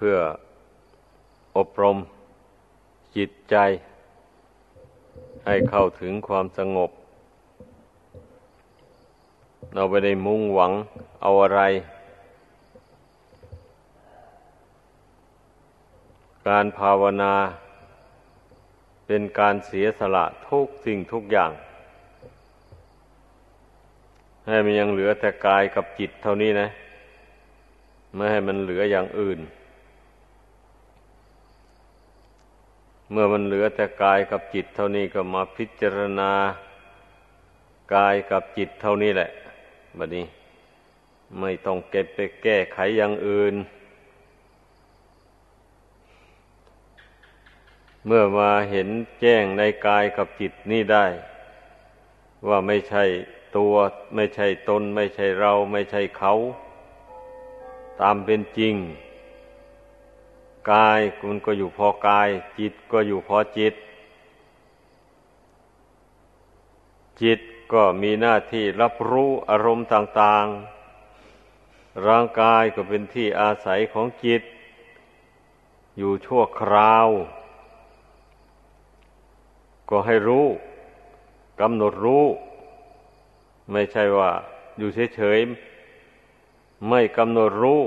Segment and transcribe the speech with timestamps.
[0.00, 0.18] พื่อ
[1.56, 1.96] อบรม
[3.16, 3.56] จิตใจ
[5.46, 6.90] ให้เข้าถึงความสงบ
[9.74, 10.72] เราไม่ได้มุ่งหวัง
[11.22, 11.60] เอาอะไร
[16.48, 17.34] การภาวนา
[19.06, 21.50] เป็นการเสียสละทุกสิ่งทุกอย่าง
[24.46, 26.68] ให้มันยังเหลือแต่กายกับจิตเท่านี้นะ
[28.14, 29.40] ไม่ให้มันเหลืออย่างอื่น
[33.10, 36.30] เมื่อมันเหลือแต่กายกับจิตเท่านี้ก็มาพิจารณา
[37.94, 39.30] กายกับจิตเท่านี้แหละ
[39.98, 40.26] บัดนี้
[41.40, 43.54] ไม่ต้องเก็บไปแก้ไขอย่างอื่น
[48.06, 48.88] เมื่อมาเห็น
[49.20, 51.06] แจ้งในกายกับจิตนี่ได้
[52.48, 53.04] ว่าไม่ใช่
[53.56, 53.74] ตัว
[54.14, 56.32] ไม่ใช่ตน ไม่ใช่เรา ไม่ใช่เขา
[58.00, 58.74] ตามเป็นจริง
[60.70, 63.74] กายมันก็อยู่พอกาย จิตก็อยู่พอจิต
[67.22, 67.40] จิต
[67.72, 74.42] ก็มีหน้าที่รับรู้อารมณ์ต่างๆ ร่างกายก็เป็นที่อาศัยของจิต
[75.98, 77.08] อยู่ชั่วคราว
[79.90, 80.46] ก็ให้รู้
[81.60, 82.24] กำหนดรู้
[83.72, 84.30] ไม่ใช่ว่า
[84.78, 87.80] อยู่เฉยๆไม่กำหนดรู้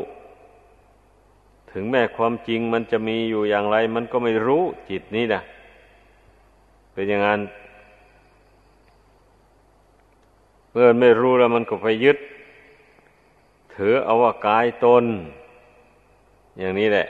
[1.73, 5.41] ถึงแม้ความจริงมันจะมีอยู่อย่างไร มันก็ไม่รู้จิตนี้นะ
[6.93, 7.41] เป็นอย่างนั้น
[10.71, 12.17] เมื่อไม่รู้แล้วมันก็ไปยึด
[13.75, 15.03] ถือเอาว่ากายตน
[16.59, 17.07] อย่างนี้แหละ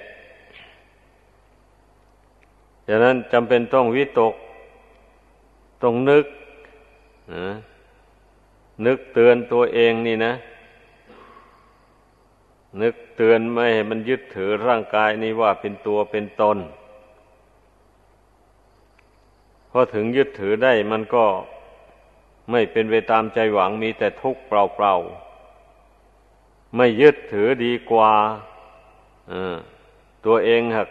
[2.88, 4.34] ดังนั้นจำเป็นต้องวิตก
[5.84, 6.26] ต้องนึก
[7.34, 7.48] นะ
[8.86, 10.34] นึกเตือนตัวเองนี่นะ
[12.82, 16.58] นึก เตือนไม่ให้มันยึดถือร่างกายนี้ว่าเป็นตัวเป็นตน
[19.72, 21.26] พอถึงยึดถือได้มันก็
[22.52, 28.14] ไม่เป็นไปตามใจหวังมีแต่ทุกข์เปล่าๆ ไม่ยึดถือดีกว่า
[30.26, 30.90] ตัวเองหัก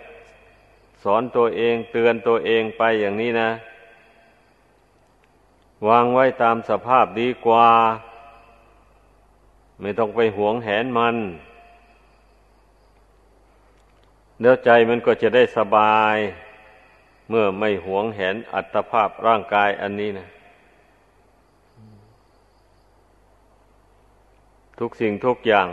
[1.02, 3.50] สอนตัวเองเตือนตัวเองไปอย่างนี้นะ
[5.88, 7.68] วางไว้ตามสภาพดีกว่า
[9.80, 11.16] ไม่ต้องไปหวงแหนมัน
[14.40, 16.16] เดี๋ยวใจมันก็จะได้สบาย
[17.28, 20.28] เมื่อไม่หวงแหนอัตภาพร่างกายอันนี้นะ
[24.78, 25.68] ทุกสิ่งทุกอย่าง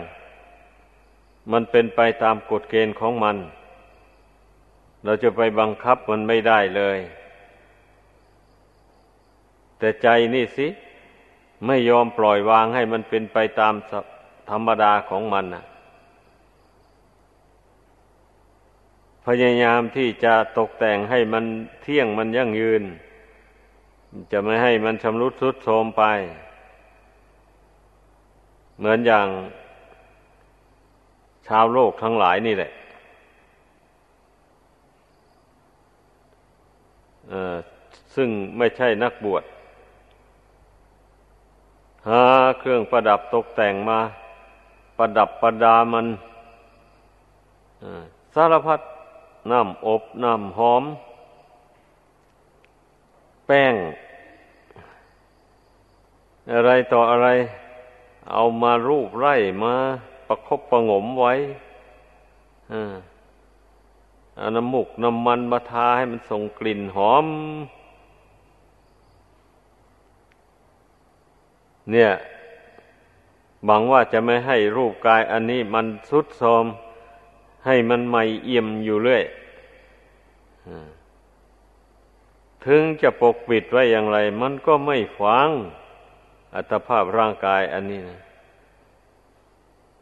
[1.51, 3.37] มันเป็นไปตามกฎเกณฑ์ของมัน
[5.03, 6.99] เราจะไปบังคับมันไม่ได้เลย
[9.79, 10.67] แต่ใจนี่สิ
[11.65, 13.73] ไม่ยอมปล่อยวางให้มันเป็นไปตาม
[14.49, 15.63] ธรรมดาของมันนะ
[19.31, 21.45] พยายามที่จะตกแต่งให้มัน
[21.81, 22.83] เที่ยงมันยั่งยืน
[24.31, 26.03] จะไม่ให้มันชำรุดทรุดโทรมไป
[28.77, 29.27] เหมือนอย่าง
[31.47, 32.71] ชาวโลกทั้งหลายนี่แหละ
[38.15, 39.43] ซึ่งไม่ใช่นักบวช
[42.07, 42.23] หา
[42.59, 43.99] เครื่องประดับตกแต่งมา
[44.97, 46.05] ประดับประดามัน
[48.35, 48.79] สารพัด
[49.51, 50.83] น้ำอบน้ำหอม
[53.45, 53.75] แป้ง
[56.53, 57.27] อะไรต่ออะไร
[58.31, 59.73] เอามารูปไร่มา
[60.27, 61.33] ประคบประงมไว้
[64.39, 67.25] อาน้ำมุกน้ำมันมาทาให้มันส่งกลิ่นหอม
[71.91, 72.11] เนี่ย
[73.65, 76.65] หวังว่าจะไม่ให้รูปกายอันนี้มันสุดโทม
[77.65, 79.23] ให้มันใหม่เอี่ยมอยู่เรื่อย
[82.65, 85.49] ถึงจะปกปิดไว้อย่างไร มันก็ไม่ฟัง
[86.55, 88.19] อัตภาพร่างกายอันนี้นะ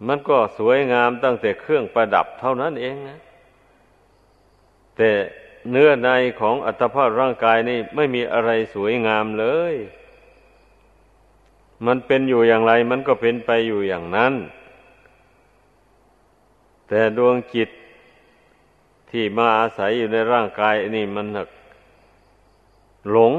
[0.07, 3.19] มันก็สวยงามตั้งแต่เครื่องประดับเท่านั้นเองนะ
[4.97, 5.11] แต่
[5.71, 9.75] เนื้อในของอัตภาพร่างกายนี่ไม่มีอะไรสวยงามเลย
[11.85, 14.33] มันเป็นอยู่อย่างไร มันก็เป็นไปอยู่อย่างนั้น
[16.87, 17.69] แต่ดวงจิต
[19.09, 21.27] ที่มาอาศัยอยู่ในร่างกายนี่มัน
[23.11, 23.33] หลง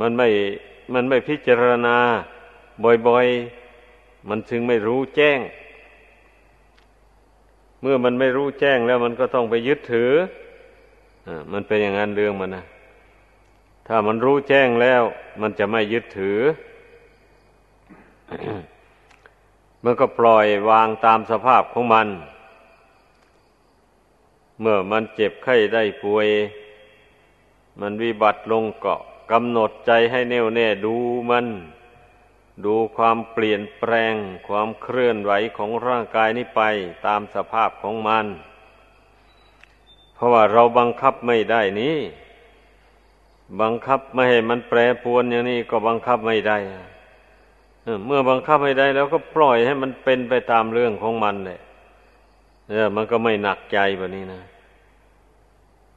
[0.00, 0.28] มันไม่
[0.94, 1.96] มันไม่พิจารณา
[3.08, 5.38] บ่อยๆ มันจึงไม่รู้แจ้ง
[7.80, 10.10] เมื่อมันไม่รู้แจ้งแล้วมันก็ต้องไปยึดถือ
[11.26, 12.64] อมันเป็นอย่างนั้นเรื่องมันนะ
[13.86, 15.02] ถ้ามันรู้แจ้งแล้ว
[15.40, 16.38] มันจะไม่ยึดถือ
[19.84, 22.08] มันก็ปล่อยวางตามสภาพของมัน
[24.62, 26.28] เมื่อมันเจ็บไข้ได้ป่วย
[27.80, 28.96] มันวิบัติลงเก็
[29.30, 30.94] กำหนดใจให้แน่วแน่ดู
[31.30, 31.46] มัน
[32.64, 34.14] ดูความเปลี่ยนแปลง
[34.48, 36.62] ความเคลื่อนไหวของร่างกายนี้ไป
[37.06, 38.26] ตามสภาพของมัน
[40.14, 41.96] เพราะว่าเราบังคับไม่ได้นี้
[43.60, 46.58] บังคับไม่ให้มันแปรปรวนอย่างนี้ก็บังคับไม่ได้
[48.06, 51.60] เมื่อบังคับไม่ได้แล้วก็ปล่อยให้มันเป็นไปตามเรื่องของมันเลย
[52.68, 54.42] เออ มันก็ไม่หนักใจแบบนี้นะ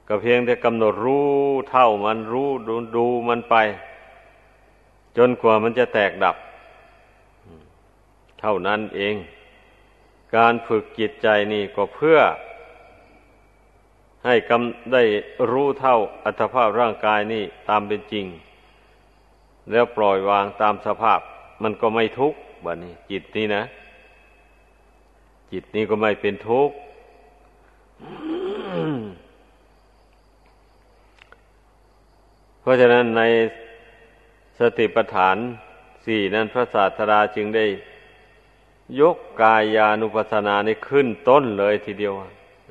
[0.08, 1.30] ก็เพียงแต่กำหนดรู้
[1.70, 3.56] เท่ามันรู้ดูดูมันไป
[5.18, 6.36] จนกว่ามันจะแตกดับ
[8.40, 9.16] เท่านั้นเอง
[10.36, 12.20] การฝึกจิตใจนี่ก็เพื่อ
[14.26, 15.04] ให้กำได้
[15.52, 18.26] รู้เท่าอัตภาพร่างกายนี่ตามเป็นจริง
[19.72, 21.20] แล้วปล่อยวางตามสภาพ
[21.64, 23.64] มันก็ไม่ทุกข์บัดนี้ จิตนี่นะ
[25.51, 26.75] จิตนี้ก็ไม่เป็นทุกข์
[32.59, 33.24] เพราะฉะนั้นใน
[34.59, 35.38] สติปัฏฐาน
[36.06, 37.65] สี่นั้นพระศาสดาจึงได้
[39.00, 42.13] ยกกายานุปัสสนานี่ขึ้นต้นเลยทีเดียว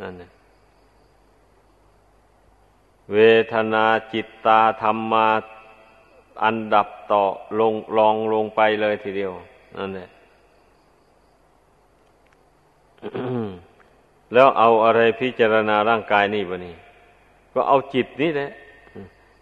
[0.00, 0.14] นั่น
[3.12, 3.18] เว
[3.52, 5.28] ทนาจิตตาธรรมมา
[6.44, 7.22] อันดับต่อ
[7.60, 9.32] ลงลองลงไปเลยทีเดียว
[9.78, 10.08] นั่นแหละ
[14.32, 16.74] แล้วเอาอะไรพิจารณาร่างกายนี่บะนี่
[17.52, 18.50] ก็เอาจิตนี่แหละ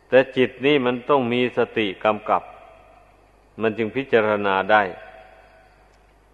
[0.08, 2.42] แต่จิตนี่มันต้องมีสติกำกับ
[3.62, 4.82] มันจึงพิจารณาได้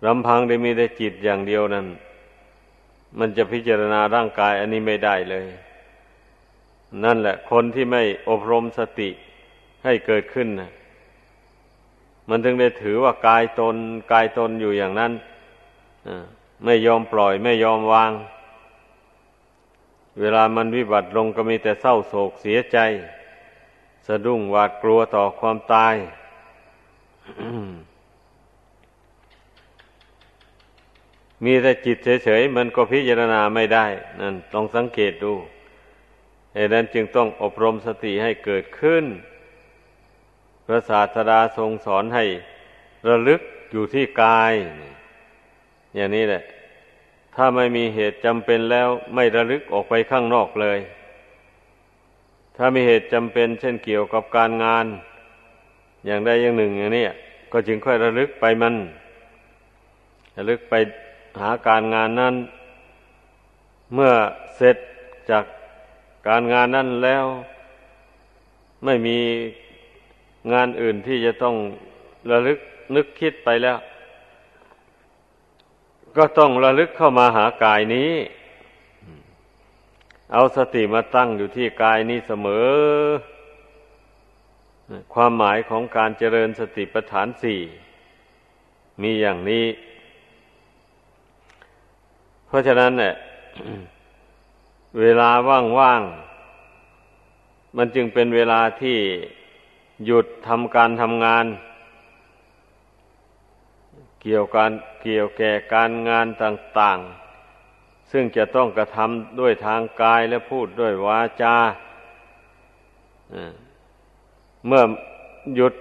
[0.07, 1.87] ลำพังได้มีแต่จิตอย่างเดียวนั้น
[3.19, 5.47] มันจะพิจารณาร่างกาย อันนี้ไม่ได้เลย
[7.05, 9.11] นั่นแหละ คนที่ไม่อบรมสติ
[9.85, 10.71] ให้เกิดขึ้นนะ
[12.29, 13.77] มันถึงได้ถือว่ากายตน
[14.13, 15.13] กายตนอยู่อย่างนั้น
[16.09, 16.25] อ่า
[16.65, 18.13] ไม่ยอมปล่อยไม่ยอมวาง
[20.21, 22.79] เวลามันวิบัติลงก็มีแต่เศร้าโศกเสียใจ
[24.07, 25.95] สะดุ้งหวาดกลัวต่อความตาย
[31.45, 33.87] มีแต่จิตเฉยๆมันก็พิจารณาไม่ได้
[34.21, 35.35] นั่นต้องสังเกตดู
[36.55, 39.05] เหตุนั้นจึงต้องอบรมสติให้เกิดขึ้น
[40.67, 42.25] พระศาสดาทรงสอนให้
[43.09, 43.41] ระลึก
[43.71, 44.55] อยู่ที่กาย
[45.95, 46.43] อย่างนี้แหละ
[47.35, 50.79] ถ้าไม่มีเหตุจำเป็นแล้วไม่ระลึกออกไปข้างนอกเลย
[52.57, 54.87] ถ้ามีเหตุจำเป็นเช่นเกี่ยวกับการงาน
[56.07, 57.05] อย่างใดอย่างหนึ่งอย่างนี้
[57.53, 58.75] ก็จึงค่อยระลึกไปมัน
[60.37, 60.75] ระลึกไป
[61.41, 62.35] หาการงานนั้น
[63.95, 64.13] เมื่อ
[64.57, 64.77] เสร็จ
[65.31, 65.45] จาก
[66.29, 67.25] การงานนั้นแล้ว
[68.85, 69.19] ไม่มี
[70.53, 71.57] งานอื่นที่จะต้อง
[72.31, 72.59] ระลึก
[72.95, 73.77] นึกคิดไปแล้ว
[76.19, 78.13] ก็ต้องระลึกเข้ามาหากายนี้
[80.33, 82.69] เอาสติมาตั้งอยู่ที่กายนี้เสมอ
[85.15, 87.61] ความหมายของการเจริญสติปัฏฐานสี่
[89.03, 89.67] มีอย่างนี้
[92.47, 93.15] เพราะฉะนั้นเนี่ย
[95.01, 95.31] เวลา
[95.79, 98.99] ว่างๆ มันจึงเป็นเวลาที่
[100.07, 101.45] หยุดทำการทำงาน
[104.23, 104.71] เกี่ยวกัน
[105.03, 111.57] เกี่ยวแก่การงานต่างๆ ซึ่งจะต้องกระทำด้วยทางกายและพูดด้วยวาจา
[114.67, 114.83] เมื่อ
[115.55, 115.75] หยุด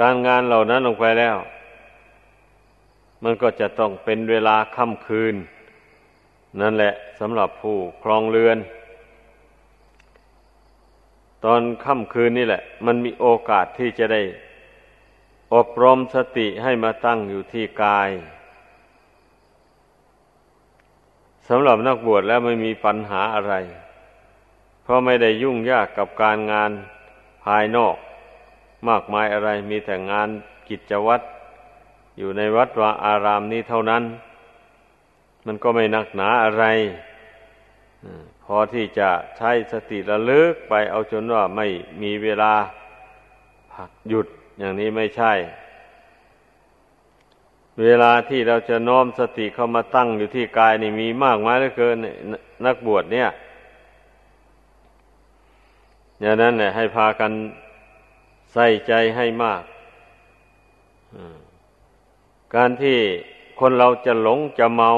[0.00, 1.36] การงานเหล่านั้นลงไปแล้ว
[3.24, 5.34] มันก็จะต้องเป็นเวลาค่ำคืน
[6.60, 8.58] นั่นแหละสำหรับผู้ครองเรือน
[11.44, 14.20] ตอนค่ำคืนนี่แหละ มันมีโอกาสที่จะได้
[15.54, 18.10] อบรมสติให้มาตั้งอยู่ที่กาย
[21.48, 23.54] สำหรับนักบวชแล้วไม่มีปัญหาอะไร
[24.82, 26.70] เพราะไม่ได้ยุ่งยากกับการงาน
[27.44, 27.96] ภายนอก
[28.88, 30.28] มากมายอะไรมีแต่งาน
[30.68, 31.24] กิจวัตร
[32.18, 34.02] อยู่ในวัดวาอารามนี้เท่านั้น
[35.46, 36.64] มันก็ไม่นักหนาอะไร
[38.44, 41.66] พอที่จะใช้สติระลึกไปเอาจนว่าไม่
[42.02, 42.52] มีเวลา
[44.08, 44.26] หยุด
[44.58, 45.32] อย่างนี้ไม่ใช่
[47.82, 51.96] เวลาที่เราจะน้อมสติเข้ามาตั้งอยู่ที่กายนี่มีมากมายเหลือเกิน
[52.66, 53.28] นักบวชเนี่ย
[56.20, 57.32] อย่างนั้นเนี่ยให้พากัน
[58.52, 59.62] ใส่ใจให้มาก
[62.54, 62.98] การที่
[63.60, 64.90] คนเราจะหลงจะเมา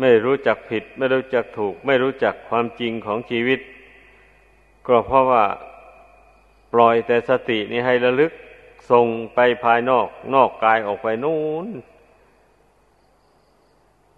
[0.00, 3.60] ไม่รู้จักผิด ไม่รู้จักถูก ไม่รู้จักความจริงของชีวิต
[4.86, 5.44] ก็เพราะว่า
[6.72, 8.32] ปล่อยแต่สตินี้ให้ระลึก
[8.90, 11.68] ส่งไปภายนอก นอกกายออกไปนู่น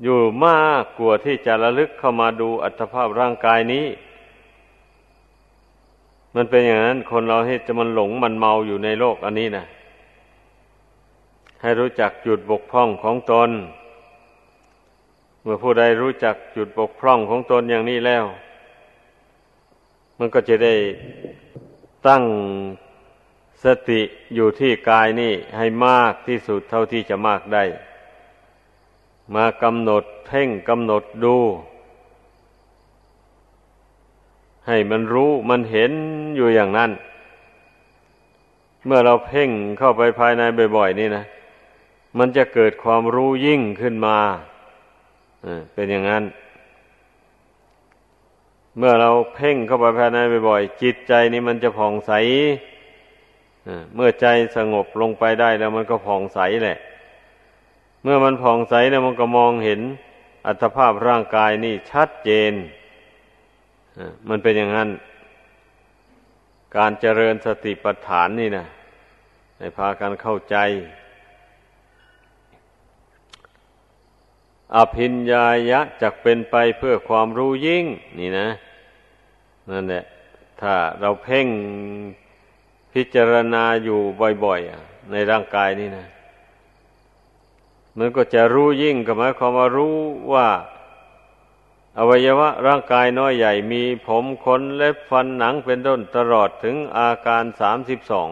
[0.02, 3.86] อยู่มากกว่าที่จะระลึกเข้ามาดูอัตภาพร่างกายนี้
[6.34, 9.64] มันเป็นอย่างนั้นคนเราให้จะมันหลงมันเมาอยู่ในโลกอันนี้นะ
[11.62, 13.50] ให้รู้จักจุดบกพร่องของตน
[15.42, 18.24] เมื่อผู้ใดรู้จักจุดบกพร่องของตนอย่างนี้แล้ว
[20.18, 20.74] มันก็จะได้
[22.06, 22.24] ตั้ง
[23.64, 24.00] สติ
[24.34, 27.64] อยู่ที่กายนี่ให้มากที่สุดเท่าที่จะมากได้
[29.34, 31.36] มากำหนดเพ่งกำหนดดู
[34.66, 35.92] ให้มันรู้มันเห็น
[36.36, 36.90] อยู่อย่างนั้น
[38.86, 40.42] เมื่อเราเพ่งเข้าไปภายใน
[40.76, 41.24] บ่อย ๆ นี่นะ
[42.18, 44.18] มันจะเกิดความรู้ยิ่งขึ้นมา
[45.74, 46.22] เป็นอย่างนั้น
[48.78, 52.12] เมื่อเราเพ่งเข้าไปภายในบ่อยๆจิตใจนี่มันจะผ่องใส
[53.94, 54.26] เมื่อใจ
[54.56, 56.78] สงบลงไปได้แล้วมันก็ผ่องใสแหละ
[58.02, 59.80] เมื่อมันผ่องใสแล้วมันก็มองเห็น
[60.46, 62.52] อัตภาพร่างกายนี่ชัดเจน
[64.28, 64.88] มันเป็นอย่างนั้น
[66.76, 68.66] การเจริญสติปัฏฐานนี่นะ
[69.58, 70.56] ให้พากันเข้าใจ
[74.76, 77.84] อภิญญายะจะเป็นไปเพื่อความรู้ยิ่ง
[78.18, 78.48] นี่นะ
[79.70, 80.04] นั่นแหละ
[80.60, 81.46] ถ้าเราเพ่ง
[82.92, 84.00] พิจารณาอยู่
[84.44, 86.06] บ่อยๆในร่างกายนี่นะ
[87.98, 89.96] มันก็จะรู้ยิ่งกับหมายความว่ารู้
[90.32, 90.48] ว่า
[91.98, 98.30] อวัยวะร่างกายน้อยใหญ่มีผมขนเล็บฟันหนังเป็นต้นตลอดถึงอาการสามสิบสอง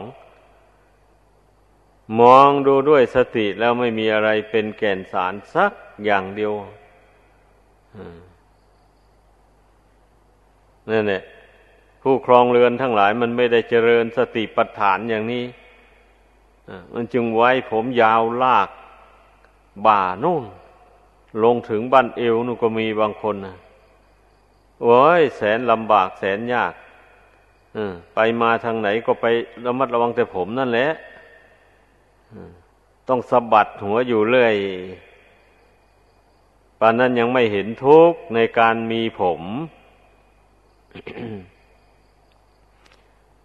[2.20, 5.72] มองดูด้วยสติแล้วไม่มีอะไรเป็นแก่นสารสัก
[6.04, 6.52] อย่างเดียว
[10.90, 11.22] นั่นแหละ
[12.02, 15.44] ผู้ครองเรือนทั้งหลายมันไม่ได้เจริญสติปัฏฐานอย่างนี้
[16.94, 18.68] มันจึงไว้ผมยาวลาก
[19.86, 20.44] บ่านู่น
[21.44, 23.56] ลงถึงบั้นเอวนู่นก็มีบางคนนะ
[24.82, 26.72] โอ้ยแสนลำบากแสนยาก
[28.14, 29.26] ไปมาทางไหนก็ไป
[29.64, 30.88] ระมัดระวังแต่ผมนั่นแหละ
[33.08, 34.54] ต้องสะบัดหัวอยู่เรื่อย
[36.84, 39.42] ปานนั้นยังไม่เห็นทุกข์ในการมีผม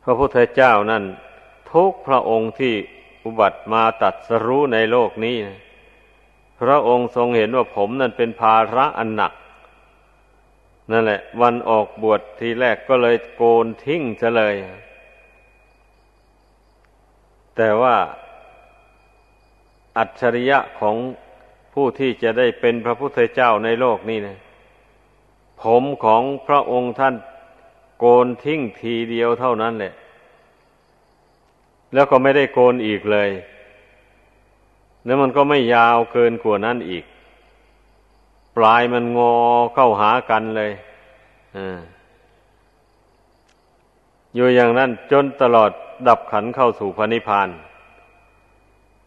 [0.04, 1.04] พระพุทธเจ้านั่น
[1.74, 2.74] ทุกพระองค์ที่
[3.24, 5.38] อุบัติมาตัดสรู้ในโลกนี้
[6.62, 9.34] พระองค์ทรงเห็นว่าผมนั่นเป็นภาระอันหนัก
[10.92, 14.56] นั่นแหละ วันออกบวชทีแรกก็เลยโกนทิ้งซะเลย
[17.56, 17.96] แต่ว่า
[19.98, 20.96] อัจฉริยะของ
[21.80, 24.38] ผู้ที่จะได้เป็นพระพุทธเจ้าในโลกนี้นะ
[25.62, 27.16] ผมของพระองค์ท่าน
[28.00, 29.94] โกนทิ้งทีเดียวเท่านั้นแหละ
[31.94, 33.30] แล้วก็ไม่ได้โกนอีกเลย
[35.06, 37.04] แล้วมันก็ไม่ยาวเกินกว่านั้นอีก
[38.58, 39.36] ปลายมันงอ
[39.74, 40.72] เข้าหากันเลย
[41.58, 41.60] อ
[44.36, 45.72] อยู่อย่างนั้นจนตลอด
[46.08, 47.50] ดับขันเข้าสู่พระนิพพาน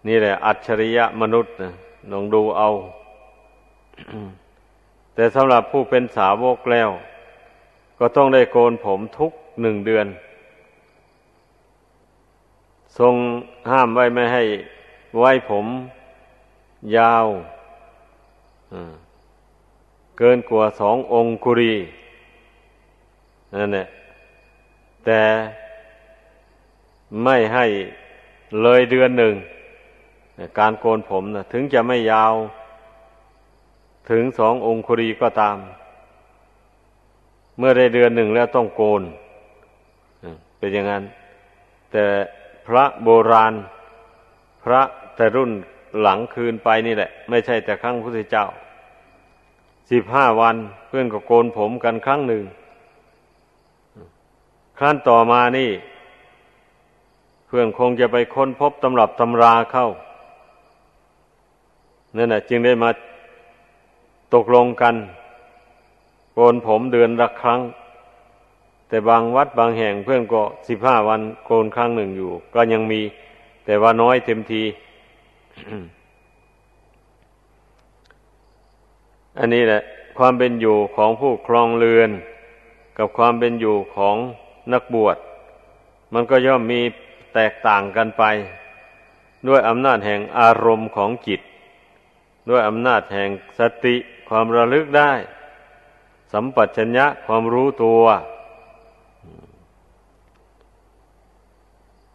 [0.09, 1.75] นี่แหละ อัจฉริยะมนุษย์นะ
[2.11, 2.69] ลองดูเอา
[5.14, 6.90] แต่สำหรับผู้เป็นสาวกแล้ว
[7.99, 10.07] ก็ต้องได้โกนผมทุกหนึ่งเดือน
[12.99, 13.14] ทรง
[13.71, 14.42] ห้ามไว้ไม่ให้
[15.19, 15.66] ไว้ผม
[16.97, 17.26] ยาว
[20.19, 21.75] เกินกว่าสององคุรี
[23.54, 23.87] นั่นแหละ
[25.04, 25.23] แต่
[27.25, 27.66] ไม่ให้
[28.62, 29.35] เลยเดือนหนึ่ง
[30.59, 32.35] การโกนผมนะถึงจะไม่ยาว
[34.11, 35.56] ถึงสององคุรีก็ตาม
[37.59, 39.02] เมื่อได้เดือนหนึ่งแล้วต้องโกน
[40.59, 41.04] เป็นอย่างนั้น
[41.92, 42.04] แต่
[42.66, 43.54] พระโบราณ
[44.64, 44.80] พระ
[45.16, 45.50] แต่รุ่น
[46.00, 48.47] หลังคืนไปนี่แหละ ไม่ใช่แต่ครั้งพุทธเจ้า
[49.90, 50.56] สิบห้าวัน
[50.88, 52.44] เพื่อนก็โกนผมกันครั้งหนึ่ง
[54.78, 55.70] ครั้นต่อมานี่
[57.47, 59.87] เพื่อนคงจะไปค้นพบตำรับตำราเข้า
[62.17, 62.90] นั่นแหละจึงได้มา
[64.35, 64.95] ตกลงกัน
[66.35, 67.61] โกนผมเดือนละครั้ง
[68.88, 73.00] แต่บางวัดบางแห่งเพื่อนก็สิบห้าวันโกนครั้งหนึ่งอยู่ ก็ยังมี
[73.64, 74.62] แต่ว่าน้อยเต็มที
[79.38, 79.81] อันนี้แหละ
[80.19, 82.11] ความเป็นอยู่ของผู้ครองเรือน
[82.99, 84.17] กับความเป็นอยู่ของ
[84.73, 85.17] นักบวช
[86.14, 86.81] มันก็ย่อมมี
[87.35, 88.25] แตกต่างกันไป
[89.49, 91.40] ด้วยอำนาจแห่งอารมณ์ของจิต
[92.50, 93.97] ด้วยอำนาจแห่งสติ
[94.28, 95.12] ความระลึกได้
[96.33, 98.02] สัมปชัญญะความรู้ตัว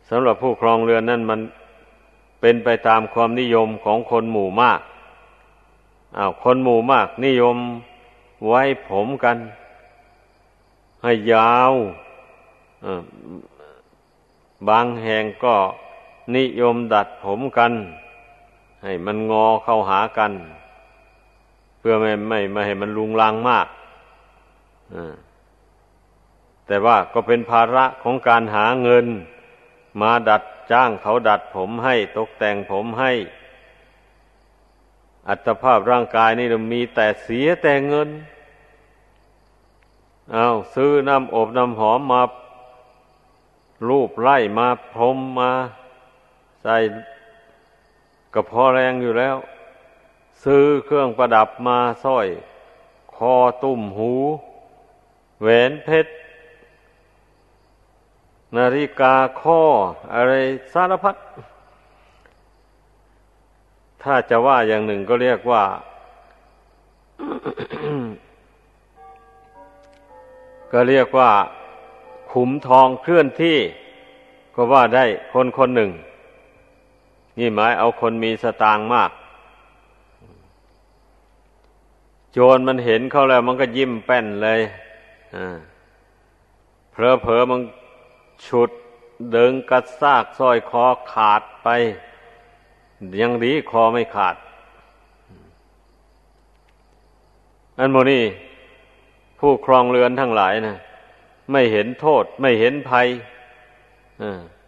[0.10, 1.40] สำหรับผู้ครองเรือนนั่นมัน
[2.42, 4.82] เป็นไปตามความนิยมของคนหมู่มาก
[6.18, 7.58] อ้าวคนหมู่มากนิยม
[8.48, 9.38] ไว้ผมกัน
[11.04, 11.74] ให้ยาว
[14.68, 15.56] บางแห่งก็
[16.36, 17.74] นิยมดัดผมกัน
[18.86, 20.32] ให้มันงอเข้าหากัน
[21.80, 23.68] เพื่อไม่ไม่ไม่ให้มันลุงลังมาก
[26.68, 29.06] แต่ว่าก็เป็นภาระของการหาเงิน
[30.02, 33.12] มาดัดจ้างเขาดัดผมให้ตกแต่งผมให้
[35.28, 38.10] อัตภาพร่างกายนี่มีแต่เสียแต่เงิน
[40.34, 42.22] เอาซื้อน้ำอบน้ำหอมมา
[43.90, 45.52] รูปไล่มาพรมมา
[46.64, 46.76] ใส่
[48.36, 49.36] กระพอแรงอยู่แล้ว
[50.44, 52.28] ซื้อเครื่องประดับมาสร้อย
[53.16, 54.12] คอตุ่มหู
[55.42, 56.12] แหวนเพชร
[58.56, 59.62] นาฬิกาข้อ
[60.14, 60.34] อะไร
[60.74, 61.16] สารพัด
[64.04, 65.64] ถ้าจะว่าอย่างหนึ่งก็เรียกว่า
[70.72, 71.32] ก็เรียกว่า
[72.32, 73.58] ขุมทองเคลื่อนที่
[74.56, 75.92] ก็ว่าได้คนคนหนึ่ง
[77.40, 79.12] นี่หมายเอาคนมีสตางค์มาก
[82.32, 84.62] โจรมันเห็นเขาแล้ว มันก็ยิ้มแป้นเลย
[86.92, 87.62] เพลอเพอมัน
[88.46, 88.70] ฉุด
[89.32, 91.68] เดึงกระซากสร้อยคอขาดไป
[93.22, 94.36] ยังดีคอไม่ขาด
[97.80, 98.24] อันโมนี่
[99.40, 100.76] ผู้ครองเรือนทั้งหลายนะ
[101.52, 103.08] ไม่เห็นโทษไม่เห็นภัย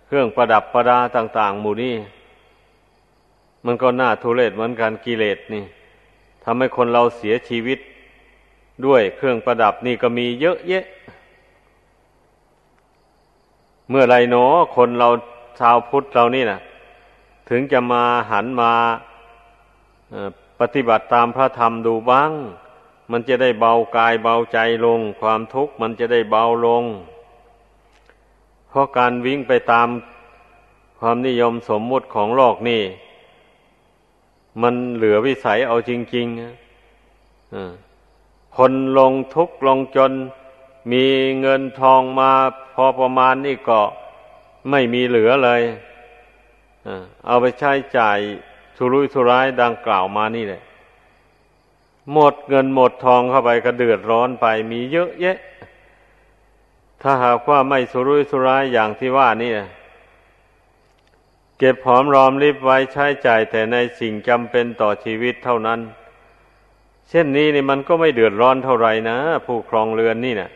[0.05, 1.95] เครื่องประดับประดาต่าง ๆ หมู่นี้
[3.65, 5.63] มันก็น่าทุเรศเหมือนกันกิเลสนี่
[6.43, 7.79] ทำให้คนเราเสียชีวิต
[8.85, 10.85] ด้วยเครื่องประดับนี่ก็มีเยอะแยะ
[13.89, 15.09] เมื่อไรเนาะคนเรา
[15.59, 16.59] ชาวพุทธเรานี่นะ
[17.49, 18.71] ถึงจะมาหันมา
[20.59, 22.31] ปฏิบัติตามพระธรรมดูบ้าง
[23.11, 26.83] มันจะได้เบากายเบาใจลง ความทุกข์มันจะได้เบาลง
[28.69, 29.87] เพราะการวิ่งไปตาม
[30.99, 32.81] ความนิยมสมมุติของโลกนี่
[34.61, 40.11] มันเหลือวิสัยเอาจริงๆคนลงทุกข์ลงจน
[40.91, 41.05] มี
[41.39, 42.31] เงินทองมา
[42.73, 43.81] พอประมาณนี่ก็
[44.69, 45.61] ไม่มีเหลือเลย
[47.25, 48.19] เอาไปใช้จ่าย
[48.77, 50.61] ทุรุยทุร้ายดังกล่าวมานี่แหละ
[52.13, 55.37] หมดเงินหมดทองเข้าไปก็เดือดร้อนไปมีเยอะแยะ
[57.01, 59.51] ถ้าหากว่าไม่สุรุ่ยสุร้ายอย่างที่ว่านี่
[61.57, 65.79] เก็บหอมรอมริบไว้ใช้จ่ายแต่ในสิ่งจำเป็นต่อชีวิตเท่านั้น
[67.09, 70.51] เช่นนี้นี่มันก็ไม่เดือดร้อนเท่าไหร่นะผู้ครองเรือนนี่นะ่ะ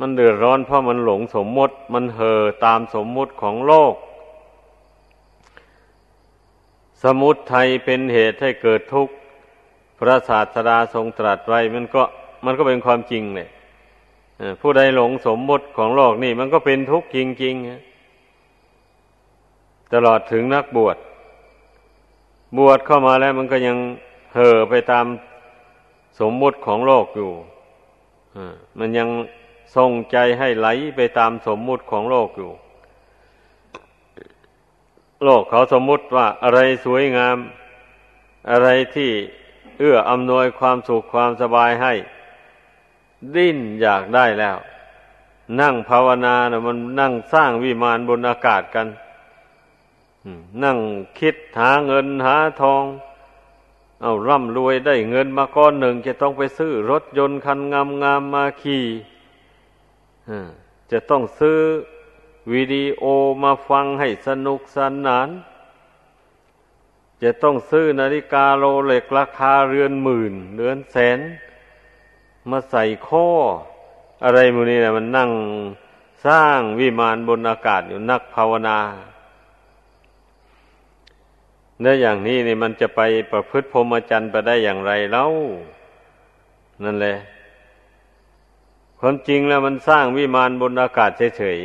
[0.00, 3.94] มันเดือดร้อนเพราะมันหลงสมมติ มันเห่อตามสมมติของโลก
[7.04, 9.14] สมุติไทยเป็นเหตุให้เกิดทุกข์
[9.98, 12.02] พระศาสดาทรงตรัสไว้ มันก็
[12.44, 13.48] มันก็เป็นความจริงเลย
[14.60, 17.89] ผู้ใดหลงสมมติของโลกนี่ มันก็เป็นทุกข์จริงๆ
[19.92, 20.96] ตลอดถึงนักบวช
[22.58, 23.76] บวชเข้ามาแล้วมันก็ยัง
[24.34, 25.06] เห่อไปตาม
[26.20, 27.30] สมมุติของโลกอยู่
[28.78, 29.08] มันยัง
[29.76, 32.50] ทรงใจให้ไหลไปตามสมมุติของโลกอยู่
[35.24, 37.36] โลกเขาสมมุติว่าอะไรสวยงาม
[38.50, 39.10] อะไรที่
[39.78, 41.94] เอื้ออำนวยความสุขความสบายให้
[43.34, 44.56] ดิ้นอยากได้แล้ว
[45.60, 48.86] นั่งภาวนานะมันนั่งสร้างวิมานบนอากาศกัน
[50.64, 50.78] นั่ง
[51.18, 52.84] คิดหาเงินหาทอง
[54.02, 58.84] เอาร่ำรวยได้เงินมาก้อนหนึ่ง จะต้องไปซื้อรถยนต์คันงามงามมาขี่
[60.90, 61.58] จะต้องซื้อ
[62.52, 63.04] วิดีโอ
[63.42, 65.28] มาฟังให้สนุกสนาน
[67.22, 71.20] จะต้องซื้อนาฬิกาโรเล็กราคาเรือนหมื่นเรือนแสน
[72.50, 73.28] มาใส่ข้อ
[74.24, 75.30] อะไรมูนี่นะมันนั่ง
[76.26, 78.78] สร้างวิมานบนอากาศอยู่นักภาวนา
[81.80, 83.00] เนื้ออย่างนี้นี่มันจะไป
[83.32, 85.26] ประพฤติพรหมจรรย์ไปได้อย่างไรเล่า
[86.84, 87.16] นั่นแหละ
[89.00, 91.60] ความจริงแล้วมันสร้างวิมานบนอากาศเฉย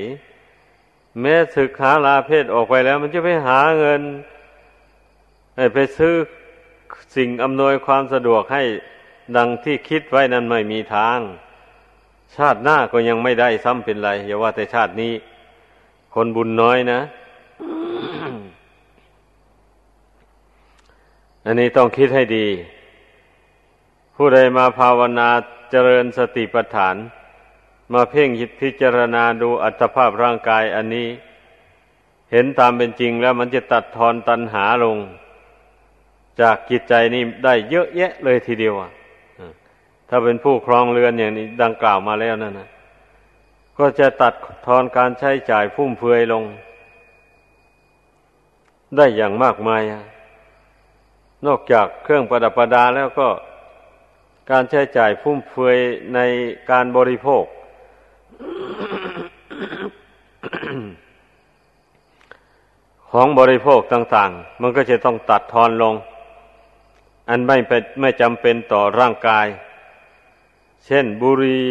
[0.58, 4.02] ๆ แม้ศึกหาลาเพศออกไปแล้ว มันจะไปหาเงิน
[5.74, 6.14] ไปซื้อ
[7.16, 8.64] สิ่งอำนวยความสะดวกให้
[9.38, 11.20] ดังที่คิดไว้นั้นไม่มีทาง
[12.36, 15.14] ชาติหน้าก็ยังไม่ได้ซ้ำเป็นไร อย่าว่าแต่ชาตินี้
[16.14, 17.00] คนบุญน้อยนะ
[21.48, 22.48] อันนี้ต้องคิดให้ดี
[24.16, 25.30] ผู้ใดมาภาวนา
[25.72, 26.96] เจริญสติปัฏฐาน
[27.94, 31.08] มาเพ่งยิตพิจารณาดูอัตภาพร่างกายอันนี้
[32.32, 34.98] เห็นตามเป็นจริงแล้วมันจะตัดทอนตัณหาลง
[36.42, 38.92] จากจิตใจนี่ได้เยอะแยะเลยทีเดียวอะ
[40.10, 42.70] ถ้าเป็นผู้ครองเรือนอย่างนี้ดังกล่าวมาแล้วนั่นนะ
[43.78, 44.34] ก็จะตัด
[44.66, 46.44] ทอนการใช้จ่ายฟุ่มเฟือยลง
[48.96, 49.82] ได้อย่างมากมาย
[51.48, 53.28] นอกจากเครื่องประดับประดาแล้วก็
[54.52, 55.78] การใช้จ่ายฟุ่มเฟือย
[56.16, 56.20] ใน
[56.72, 57.44] การบริโภค
[63.12, 65.96] ของบริโภคต่าง ๆ มันก็จะต้องตัดทอนลง
[67.30, 69.48] อันไม่เป็นไม่จำเป็นต่อร่างกาย
[70.86, 71.62] เช่นบุรี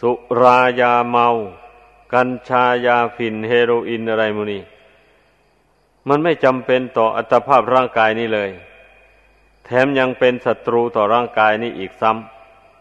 [0.00, 1.26] สุรายาเมา
[2.12, 4.60] กัญชายาฝิ่นเฮโรอีนอะไรมูนี
[6.08, 8.50] มันไม่จำเป็นต่ออัตภาพร่างกายนี้เลย
[9.66, 12.12] แถมยังเป็นศัตรูต่อร่างกายนี้อีกซ้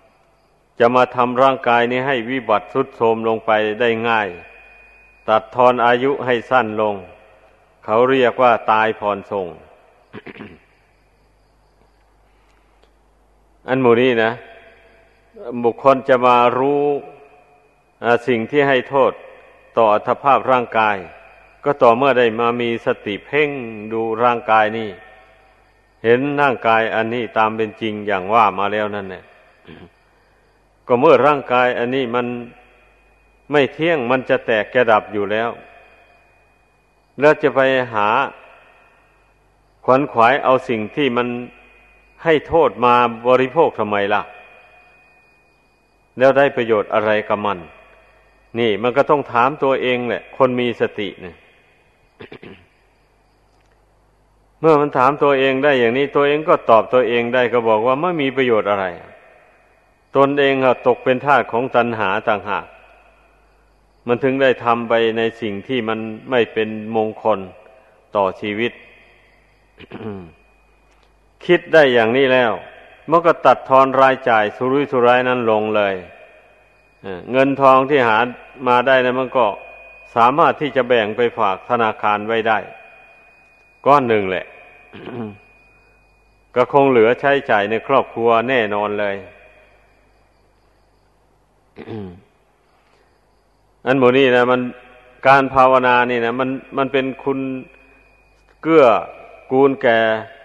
[0.06, 4.28] ำจะมาทำร่างกายนี้ให้วิบัติสุดโทรมลงไปได้ง่าย
[5.30, 6.95] ตัดทอนอายุให้สั้นลง
[7.86, 9.48] เขาเรียกว่าตายผ่อนสง
[13.67, 14.32] อันหมูนี้นะ
[15.63, 16.84] บุคคลจะมารู้
[18.28, 19.12] สิ่งที่ให้โทษ
[19.78, 20.98] ต่ออัตภาพร่างกาย
[21.63, 23.50] ก็ต่อเมื่อได้มามีสติเพ่ง
[23.93, 24.89] ดูร่างกายนี่
[26.05, 29.23] เห็นร่างกายอันนี้ตามเป็นจริงอย่างว่ามาแล้วนั่นแหละ
[30.87, 32.25] ก็เมื่อร่างกายอันนี้มัน
[33.51, 35.49] ไม่เที่ยงมันจะแตกแกดับอยู่แล้ว
[37.19, 37.61] แล้วจะไป
[37.93, 38.07] หา
[39.85, 41.27] ขวนขวายเอาสิ่งที่มัน
[42.23, 42.93] ให้โทษมา
[43.27, 44.21] บริโภคทำไมล่ะ
[46.17, 47.57] แล้วได้ประโยชน์อะไรกับมัน
[48.59, 51.35] นี่มันก็ต้องถามตัวเองแหละ คนมีสติเนี่ย
[54.59, 58.85] เมื่อมันถามตัวเองได้อย่างนี้ ตัวเองก็ตอบตัวเองได้ก็บอกว่าไม่มีประโยชน์อะไร
[60.17, 60.55] ตนเอง
[60.87, 62.65] ตกเป็นทาสของตัณหาต่างหาก
[64.07, 65.99] มันถึงได้ทำไปในสิ่งที่มัน
[66.31, 67.39] ไม่เป็นมงคล
[68.15, 68.71] ต่อชีวิต
[71.45, 72.51] คิดได้อย่างนี้แล้ว
[73.09, 75.95] มันก็ตัดทอนรายจ่ายสุรุ่ยสุร่ายนั้นลงเลย
[77.31, 78.19] เงินทองที่หา
[78.67, 79.45] มาได้นะมันก็
[80.15, 82.59] สามารถที่จะแบ่งไปฝากธนาคารไว้ได้
[83.86, 84.45] ก้อนหนึ่งแหละ
[86.56, 89.15] ก็คงเหลือใช้จ่ายในครอบครัวแน่นอนเลย
[93.86, 94.62] อันโมนี่นะมัน
[95.28, 97.39] การภาวนานี่นะมันมันเป็นคุณ
[98.62, 98.86] เกื้อ
[99.52, 100.00] กูลแก่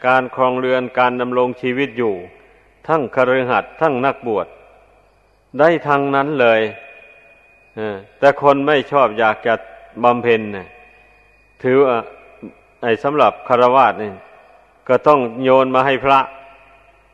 [0.07, 2.15] การครองเรือนการดำรงชีวิตอยู่
[2.87, 4.47] ทั้งคฤหัสถ์ทั้งนักบวช
[5.59, 6.61] ได้ทางนั้นเลย
[8.19, 9.55] แต่คนไม่ชอบอยากจะ
[10.05, 10.41] บำเพ็ญ
[11.63, 11.97] ถือว่า
[12.83, 14.13] ไอ้สำหรับคารวาสนี่
[14.89, 16.21] ก็ต้องโยนมาให้พระ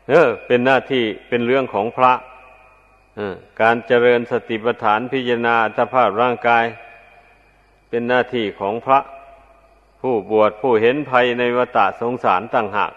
[0.09, 2.13] เออ เป็นหน้าที่เป็นเรื่องของพระ
[3.61, 6.65] การเจริญสติปัฏฐานพิจารณาสภาพร่างกาย
[7.89, 8.99] เป็นหน้าที่ของพระ
[10.01, 12.91] ผู้บวชผู้เห็นภัยในวตาสงสารต่างหาก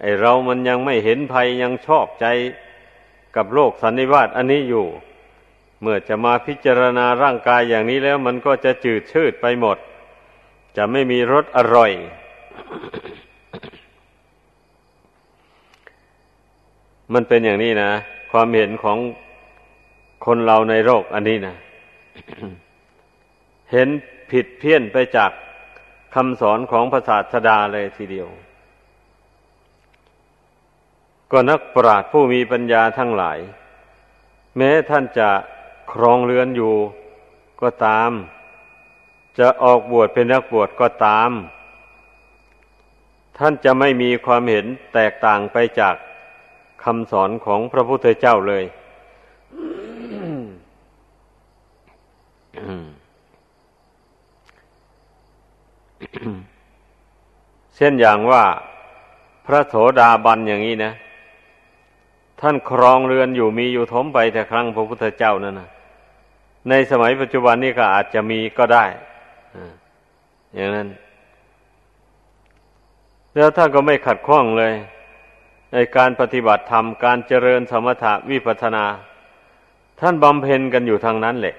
[0.00, 2.26] ไอเรามันยังไม่เห็นภัยยังชอบใจ
[3.36, 4.86] กับโลกสันนิวาตอันนี้อยู่
[5.82, 9.78] เมื่อจะมาพิจารณาร่างกายอย่างนี้แล้วมันก็จะจืดชืดไปหมด
[10.76, 11.92] จะไม่มีรสอร่อย
[17.12, 17.92] มันเป็นอย่างนี้นะ
[18.32, 18.98] ความเห็นของ
[20.26, 21.54] คนเราในโลกอันนี้นะ
[23.72, 23.88] เห็น
[24.30, 25.30] ผิดเพี้ยนไปจาก
[26.14, 28.28] คำสอนของพระศาสดาเลยทีเดียว
[31.32, 33.38] ก็นักปราชญ์ผู้มีปัญญาทั้งหลาย
[34.56, 35.28] แม้ท่านจะ
[35.92, 36.74] ครองเรือนอยู่
[37.60, 38.10] ก็ตาม
[39.38, 41.30] จะออกบวชเป็นนักบวชก็ตาม
[43.38, 45.94] ท่านจะไม่มีความเห็นแตกต่างไปจาก
[46.84, 48.64] คำสอนของพระพุทธเจ้าเลย
[57.76, 58.44] เช่นอย่างว่า
[59.46, 60.92] พระโสดาบันอย่างนี้นะ
[62.40, 65.68] ท่านครองเรือนอยู่มีอยู่ทมไปแต่ครั้งพระพุทธเจ้านั่นนะ
[66.68, 68.84] ในสมัยปัจจุบันนี้ก็อาจจะมีก็ได้
[70.54, 70.88] อย่างนั้น
[73.34, 74.74] แล้วท่านก็ไม่ขัดข้องเลย
[75.72, 78.84] ในการปฏิบัติธรรม การเจริญสมถะวิปัสนา
[80.00, 81.56] ท่านบำเพ็ญกันอยู่ทางนั้นแหละ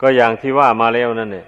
[0.00, 1.46] ก็อย่างที่ว่ามาแล้วนั่นเนี่ย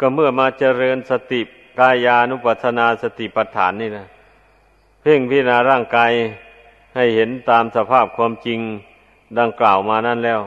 [0.00, 1.40] ก็เมื่อมาเจริญสติ
[1.78, 4.06] กายานุปัสนาสติปัฏฐานนี่นะ
[5.00, 6.12] เพ่งพิจารณาร่างกาย
[6.94, 8.60] ให้เห็นตามสภาพความจริง
[9.38, 10.40] ดังกล่าวมานั่นแล้ว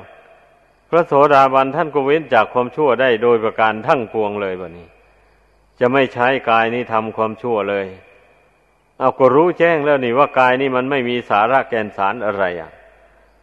[0.95, 4.87] ระโสดาบันท่านก็เว้นจากความชั่วได้โดยประการทั้งปวงเลยแบบนี้
[5.79, 7.85] จะไม่ใช้กายนี้ทำความชั่วเลย
[8.99, 12.71] เอาก็รู้แจ้งแล้วนี่ว่ากายนี้มันไม่มีสาระแกนสารอะไรอะ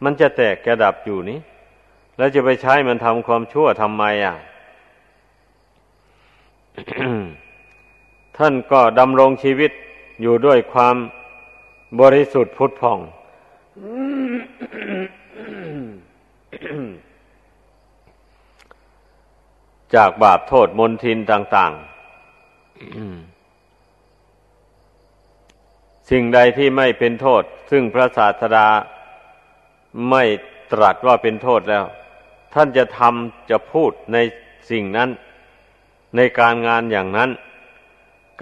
[0.03, 1.39] มันจะแตกกระดับอยู่นี้
[2.17, 4.35] แล้วจะไปใช้มันทำความชั่วทำไมอะ
[8.37, 9.71] ท่านก็ดำรงชีวิต
[10.21, 10.95] อยู่ด้วยความ
[12.01, 12.99] บริสุทธิ์พุทธผ่อง
[19.95, 21.81] จากบาปโทษมนทินต่างๆ
[26.09, 28.67] สิ่งใดที่ไม่เป็นโทษ ซึ่งพระศาสดา
[30.09, 30.23] ไม่
[30.71, 31.85] ตรัสว่าเป็นโทษแล้ว
[32.53, 34.17] ท่านจะทำจะพูดใน
[34.71, 35.09] สิ่งนั้น
[36.15, 37.29] ในการงานอย่างนั้น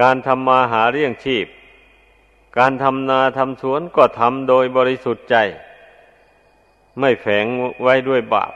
[0.02, 1.46] การทำมาหาเรี่ยงชีพ
[2.58, 5.36] การทำนาทำสวนก็ทำโดยบริสุทธิ์ใจ
[7.00, 7.46] ไม่แฝง
[7.82, 8.52] ไว้ด้วยบาป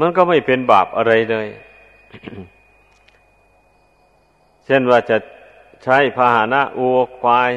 [0.00, 1.48] มันก็ไม่เป็นบาปอะไรเลย
[4.66, 5.16] เช่นว่าจะ
[5.84, 7.50] ใช้พาหนะอัวควาย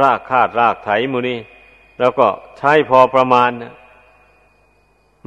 [0.00, 1.38] รากคาดรากไถมูนี่
[1.98, 2.26] แล้วก็
[2.58, 3.74] ใช้พอประมาณนะ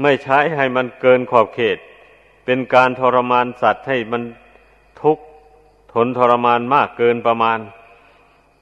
[0.02, 1.78] ไม่ใช้ให้มันเกินขอบเขต
[2.46, 4.22] เป็นการทรมานสัตว์ให้มัน
[5.02, 5.24] ทุกข์
[5.94, 7.60] ทนทรมานมากเกินประมาณ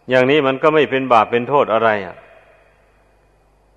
[0.10, 2.16] อย่างนี้มันก็ไม่เป็นบาปเป็นโทษอะไรอะ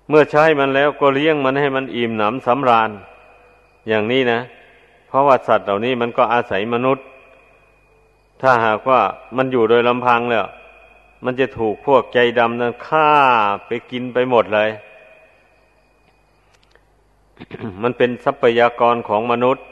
[0.09, 2.89] เมื่อใช้มันแล้วก็เลี้ยงมันให้มันอิ่มหนำสำราญ
[3.89, 4.39] อย่างนี้นะ
[5.07, 7.05] เพราะว่าสัตว์เหล่านี้มันก็อาศัยมนุษย์
[8.41, 9.01] ถ้าหากว่า
[9.37, 10.45] มันอยู่โดยลำพังแล้ว
[11.25, 13.11] มันจะถูกพวกใจดำนั้นฆ่า
[13.65, 14.69] ไปกินไปหมดเลย
[17.83, 19.63] มันเป็นทรัพยากรของมนุษย์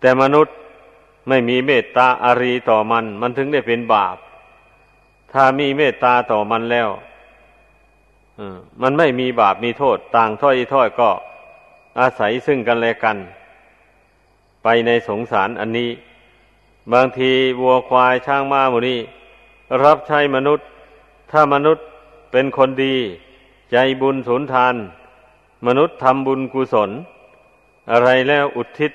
[0.00, 0.54] แต่มนุษย์
[1.28, 4.16] ไม่มีเมตตาอารีต่อมัน มันถึงได้เป็นบาป
[5.32, 6.88] ถ้ามีเมตตาต่อมันแล้ว
[8.82, 11.10] มันไม่มีบาปมีโทษ ต่างถ้อยถ้อยก็
[12.00, 13.16] อาศัยซึ่งกันและกัน
[14.62, 15.90] ไปในสงสารอันนี้
[16.92, 18.98] บางทีวัวควายช้างม้าหมูนี้
[19.84, 20.66] รับใช้มนุษย์
[21.30, 21.84] ถ้ามนุษย์
[22.32, 22.96] เป็นคนดี
[23.72, 24.74] ใจบุญสุนทาน
[25.66, 26.90] มนุษย์ทำบุญกุศล
[27.92, 28.92] อะไรแล้วอุทิศ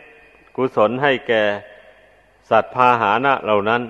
[0.56, 1.44] กุศลให้แก่
[2.50, 3.82] สัตว์พาหานะเหล่านั้น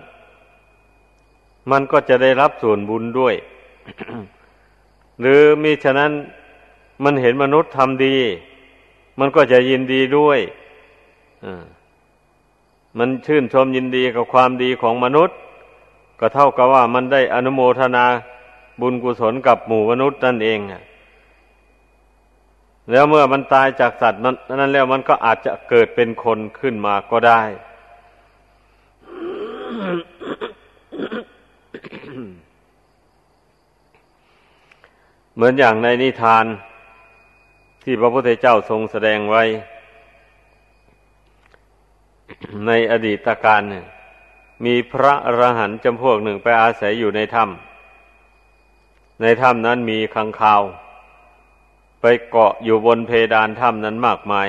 [1.72, 3.36] มันก็จะได้รับส่วนบุญด้วย
[5.22, 6.12] หรือมิฉะนั้น
[7.04, 8.16] มันเห็นมนุษย์ทำดี
[9.20, 10.40] มันก็จะยินดีด้วย
[12.98, 15.38] มันชื่นชมยินดีกับความดีของมนุษย์
[16.20, 18.06] ก็เท่ากับว่ามันได้อนุโมทนา
[18.82, 20.60] บุญกุศลกับหมู่มนุษย์นั่นเอง
[22.92, 27.42] แล้วเมื่อมันตายจากสัตว์นั้นแล้วมันก็อาจจะเกิดเป็นคนขึ้นมาก็ได้
[35.36, 36.46] เหมือนอย่างในนิทาน
[37.88, 39.44] ที่พระพุทธเจ้าทรงแสดงไว้
[42.66, 43.86] ในอดีตการเนี่ย
[44.66, 50.62] มีพระอรหันต์จำพวกหนึ่งไปอาศัยอยู่ในถ้ำในถ้ำนั้นมีขังคาว
[52.02, 54.48] ไปเกาะอยู่บนเพดานถ้ำนั้นมากมาย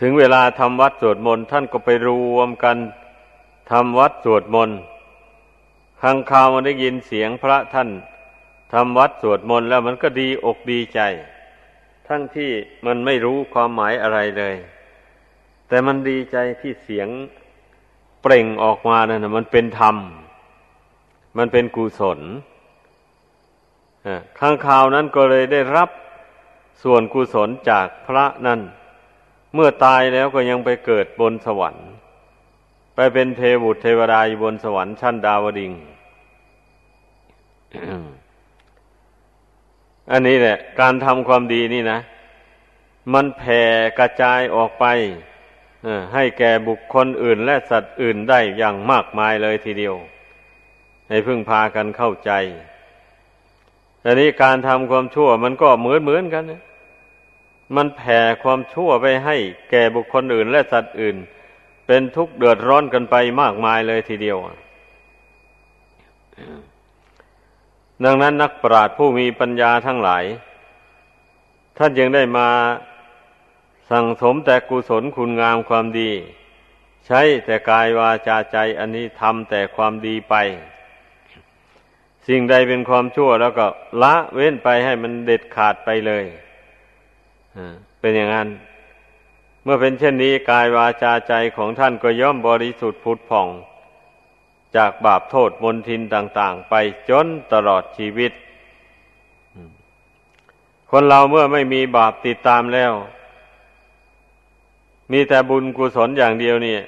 [0.00, 2.76] ถึงเวลาทำวัดสวดมนต์ท่านก็ไปรวมกัน
[3.70, 4.78] ทำวัดสวดมนต์
[6.02, 7.90] ขังคาวมันได้ยินเสียงพระท่าน
[8.72, 11.00] ทำวัดสวดมนต์แล้วมันก็ดีอกดีใจ
[12.08, 12.50] ทั้งที่
[12.86, 14.54] มันไม่รู้ความหมายอะไรเลย
[15.68, 17.08] แต่มันดีใจที่เสียง
[18.22, 19.96] เปล่งออกมานะ่ะมันเป็นธรรม
[21.38, 22.20] มันเป็นกุศล
[24.38, 25.90] ข้างข่าวนั้นก็เลยได้รับ
[26.82, 28.60] ส่วนกุศลจากพระนั่น
[29.54, 31.86] เมื่อตายแล้วก็ยังไปเกิดบนสวรรค์
[32.94, 35.72] ไปเป็นเทวุตเทวดาอยู่บนสวรรค์ชั้นดาวดิง
[40.10, 41.98] อันนี้แหละ การทำความดีนี่นะ
[43.12, 43.62] มันแผ่
[43.98, 44.84] กระจายออกไป
[46.14, 49.94] ให้แก่บุคคลอื่นและสัตว์อื่นได้อย่างมากมายเลยทีเดียว
[51.08, 52.32] ให้พึ่งพากันเข้าใจ
[54.00, 56.62] แต่นี้การทำความชั่วมันก็เหมือนเหมือนกันนะ
[57.76, 59.36] มันแผ่ความชั่วไปให้
[59.70, 61.16] แก่บุคคลอื่นและสัตว์อื่น
[61.86, 64.38] เป็นทุกข์เดือดร้อนกันไปมากมายเลยทีเดียว
[68.04, 70.24] ดังนั้นนักปราชญ์ผู้มีปัญญาทั้งหลาย
[71.78, 72.48] ท่านยังได้มา
[73.90, 76.10] สั่งสมแต่กุศลคุณงามความดี
[77.06, 80.34] ใช้แต่กายวาจาใจอันนี้ทำแต่ความดีไป
[82.26, 83.66] สิ่งใดเป็นความชั่วแล้วก็
[84.02, 86.24] ละเว้นไปให้มันเด็ดขาดไปเลย
[88.00, 88.48] เป็นอย่างนั้น
[89.62, 93.48] เมื่อเป็นเช่นนี้กายวาจาใจของท่านก็ย่อมบริสุทธิ์ผุดผ่อง
[94.76, 96.74] จากบาปโทษมนทินต่าง ๆ ไป
[97.08, 98.32] จนตลอดชีวิต
[100.90, 102.92] คนเราเมื่อไม่มีบาปติดตามแล้ว
[105.12, 106.82] มีแต่บุญกุศลอย่างเดียวเนี่ย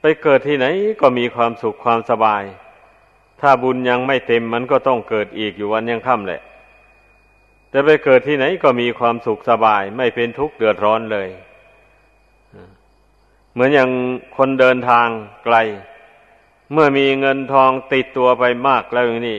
[0.00, 0.66] ไปเกิดที่ไหน
[1.00, 2.42] ก็มีความสุขความสบาย
[3.40, 6.40] ถ้าบุญยังไม่เต็มมันก็ต้องเกิดอีกอยู่วันยังค่ำแหละ
[7.70, 11.28] แต่ไปเกิดที่ไหนก็มีความสุขสบาย ไม่เป็นทุกข์เดือดร้อนเลย
[13.52, 13.90] เหมือนอย่าง
[14.36, 15.06] คนเดินทาง
[15.44, 15.56] ไกล
[16.72, 19.38] เมื่อมีเงินทองติดตัวไปมากแล้วอย่างนี้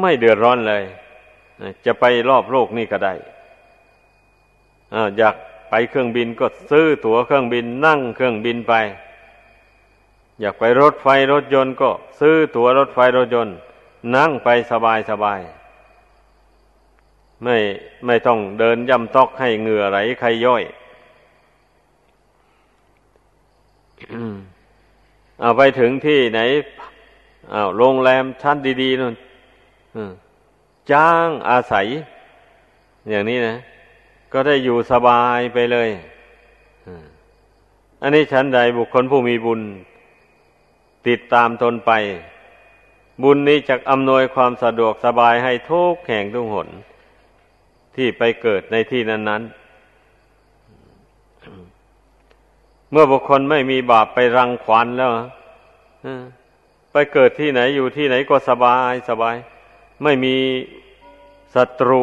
[0.00, 0.82] ไม่เดือดร้อนเลย
[1.86, 3.14] จะไปรอบโลกนี่ก็ได้
[5.18, 5.36] อยาก
[5.70, 8.74] ไปเครื่องบินก็ซื้อตั๋วเครื่องบินนั่งเครื่องบินไป
[10.40, 13.56] อยากไปรถไฟรถยนต์ก็ซื้อตั๋วรถไฟรถยนต์
[14.16, 15.40] นั่งไปสบายสบาย
[17.44, 17.56] ไม่
[18.06, 20.62] ไม่ต้องเดินย่ำตอกให้เหงื่อไหลใครย่อย
[25.40, 26.40] เอาไปถึงที่ไหน
[27.52, 29.14] อาโรงแรมชั้นดีๆนู่น
[30.92, 31.86] จ้างอาศัย
[33.10, 33.56] อย่างนี้นะ
[34.32, 35.88] ก็ได้อยู่สบายไปเลย
[38.02, 39.60] อันนี้ชั้นใดบุคคลผู้มีบุญ
[41.08, 41.92] ติดตามตนไป
[43.22, 46.68] บุญนี้จะอำนวยความสะดวกสบายให้ทุกแห่งทุกหน
[47.96, 49.59] ที่ไปเกิดในที่นั้นๆ
[52.92, 55.10] เมื่อบุคคลไม่มีบาปไปรังควานแล้ว
[56.92, 59.36] ไปเกิดที่ไหนอยู่ที่ไหนก็สบายสบาย
[60.02, 60.36] ไม่มี
[61.54, 62.02] ศัตรู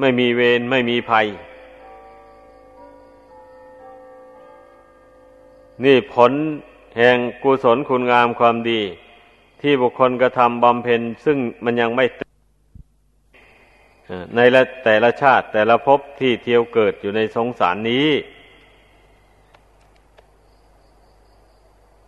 [0.00, 1.26] ไม่มีเวรไม่มีภัย
[5.84, 6.32] นี่ผล
[6.96, 8.80] แห่งกุศลคุณงามความดี
[9.62, 12.04] ที่บุคคลกระทำบำเพ็ญซึ่งมันยังไม่
[14.34, 18.08] ในละแต่ละชาติแต่ละภพที่เที่ยวเกิดอยู่ในสงสารนี้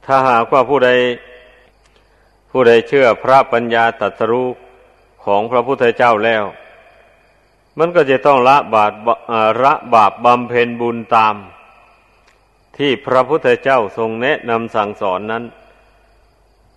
[0.06, 0.90] ถ้าหากว่าผู้ใด
[2.50, 4.48] ผู้ใดเชื่อพระปัญญาตรัสรู้
[5.24, 6.44] ของพระพุทธเจ้าแล้ว
[7.78, 8.92] มันก็จะต้องละบาป
[9.64, 11.34] ละบาปบำเพ็ญบุญตาม
[12.76, 15.44] ที่พระพุทธเจ้าทรงแนะนำสั่งสอนนั้น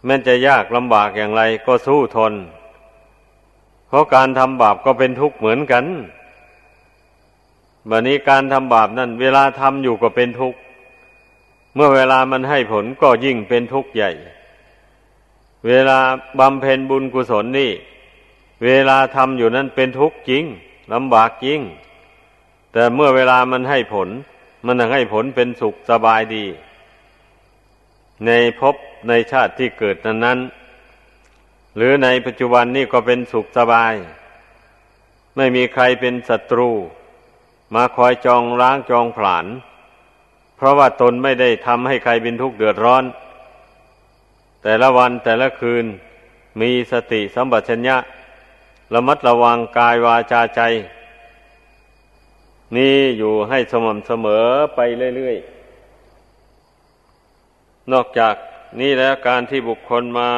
[0.05, 2.33] แม้จะยากลำบากอย่างไรก็สู้ทน
[3.87, 5.85] เพราะการทำบาปก็เป็นทุกข์เหมือนกัน
[7.89, 10.59] บัดนี้การทำบาปนั่นเวลาทำอยู่ก็เป็นทุกข์
[11.77, 14.11] เมื่อเวลามันให้ผลก็ยิ่งเป็นทุกข์ใหญ่
[15.67, 15.99] เวลา
[16.39, 17.71] บำเพ็ญบุญกุศลนี่
[18.65, 20.43] เวลาทำอยู่นั้นเป็นทุกข์จริง
[20.93, 21.59] ลำบากจริง
[22.73, 24.09] แต่เมื่อเวลามันให้ผล
[24.65, 26.45] มันให้ผลเป็นสุขสบายดี
[28.25, 28.75] ในภพ
[29.07, 30.39] ในชาติที่เกิดนั้นนั้น
[31.75, 33.93] หรือในปัจจุบันนี่ก็เป็นสุขสบาย
[35.35, 36.69] ไม่มีใครเป็นศัตรู
[37.75, 39.47] มาคอยจองล้างจองผลาญ
[40.57, 43.03] เพราะว่าตนไม่ได้ทำให้ใครเป็นทุกข์เดือดร้อน
[44.63, 45.85] แต่ละวันแต่ละคืน
[46.61, 47.97] มีสติสัมปชัญญะ
[48.93, 50.61] ระมัดระวังกายวาจาใจ
[52.75, 54.79] นี่อยู่ให้สม่ำเสมอไป
[55.15, 58.35] เรื่อยๆ นอกจาก
[58.79, 60.29] นี่แล้วการที่บุคคลมา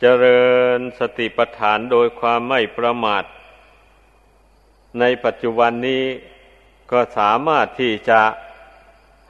[0.00, 0.44] เจริ
[0.76, 3.24] ญสติปัฏฐานโดยความไม่ประมาท
[5.00, 6.04] ในปัจจุบันนี้
[6.90, 8.20] ก็สามารถที่จะ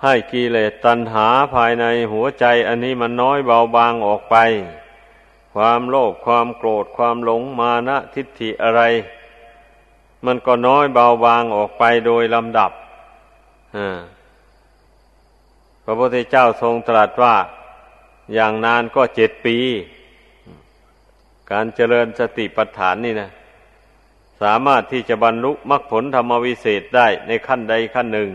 [0.02, 4.36] ให้กิเลสตัณหาภายในหัวใจอันนี้มันน้อยเบาบางออกไป
[5.54, 8.82] ความโลภความโกรธความหลงมานะทิฏฐิอะไร
[10.26, 12.72] มันก็น้อยเบาบางออกไปโดยลำดับ
[15.84, 17.36] พระพุทธเจ้าทรงตรัสว่า
[18.34, 19.56] อย่างนานก็เจ็ดปี
[21.50, 23.30] การเจริญสติปัฏฐานนี่นะ
[24.42, 28.30] สามารถที่จะบรรลุมรรคผลธรรมวิเศษได้ในขั้นใดขั้นหนึ่ง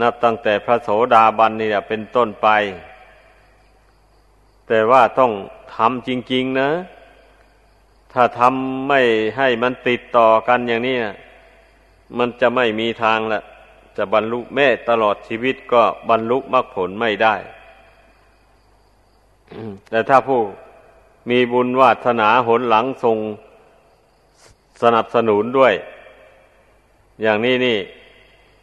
[0.00, 2.48] นับตั้งแต่พระโสดาบันนี่เป็นต้นไป
[4.68, 5.32] แต่ว่าต้อง
[5.74, 6.70] ทำจริง ๆ นะ
[8.12, 9.00] ถ้าทำไม่
[9.36, 11.16] ให้มันติดต่อกันอย่างนี้นะ
[12.18, 13.42] มันจะไม่มีทางละ
[13.96, 17.34] จะบรรลุแม่ตลอดชีวิตก็บรรลุมรรคผลไม่ได้
[19.90, 20.40] แต่ถ้าผู้
[21.30, 23.18] มีบุญวาสนาหนหลังทรง
[24.82, 25.74] สนับสนุนด้วย
[27.22, 27.78] อย่างนี้นี่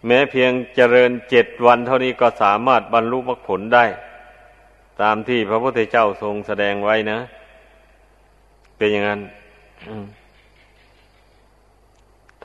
[0.05, 3.85] แม้เพียงเจริญเจ็ดวันเท่านี้ก็สามารถบรรลุมรรคผลได้
[5.01, 7.19] ตามที่พระพุทธเจ้าทรงแสดงไว้นะ
[8.77, 9.21] เป็นอย่างนั้น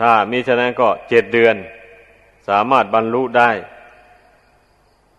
[0.00, 1.56] ถ้ามีฉะนั้นก็เจ็ดเดือน
[2.48, 3.50] สามารถบรรลุได้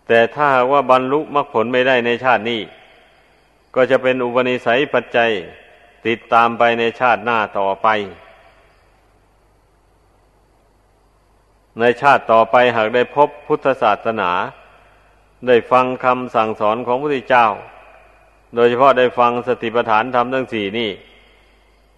[0.08, 2.60] แต่ถ้าว่าบรรลุมรรคผลไม่ได้ในชาตินี้
[3.74, 5.30] ก็จะเป็นอุปนิสัยปัจจัย
[6.06, 7.88] ติดตามไปในชาติหน้าต่อไป
[11.80, 14.30] ในชาติต่อไปหากได้พบพุทธศาสนา
[15.46, 17.46] ได้ฟังคำสั่งสอนของพระพุทธเจ้า
[18.54, 20.90] โดยเฉพาะได้ฟังสติปัฏฐานธรรมทั้งสี่นี่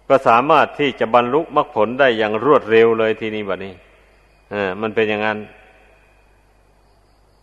[0.07, 3.73] ก็สามารถที่จะบรรลุมรรคผลได้อย่างรวดเร็วเลยทีนี้แบบนี้
[4.53, 5.37] อ่ามันเป็นอย่างนั้น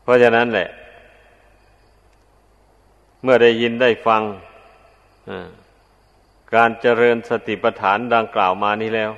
[0.03, 0.69] เพราะฉะนั้นแหละ
[3.23, 4.23] เมื่อได้ยินได้ฟัง
[6.55, 9.11] การเจริญสติปัฏฐานดังกล่าวมานี้แล้ว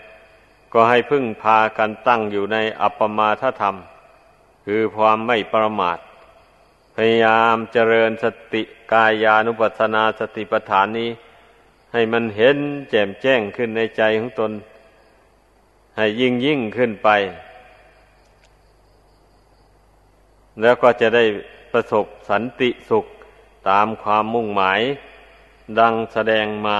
[0.72, 3.76] ก็ให้พึ่งพากันตั้งอยู่ในอัปปมาทธรรม
[4.66, 5.98] คือความไม่ประมาท
[6.94, 8.62] พยายามเจริญสติ
[8.92, 11.10] กายานุปัสสนาสติปัฏฐานนี้
[11.92, 12.56] ให้มันเห็น
[12.90, 14.52] แจ่มแจ้งขึ้นในใจของตน
[15.96, 17.08] ให้ยิ่งยิ่งขึ้นไป
[20.60, 21.24] แล้วก็จะได้
[21.72, 23.06] ประสบสันติสุข
[23.68, 24.80] ตามความมุ่งหมาย
[25.78, 26.78] ดังแสดงมา